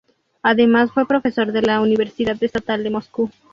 Además 0.41 0.91
fue 0.91 1.05
profesor 1.07 1.51
de 1.51 1.61
la 1.61 1.79
Universidad 1.79 2.35
Estatal 2.43 2.81
de 2.83 2.89
Moscú. 2.89 3.29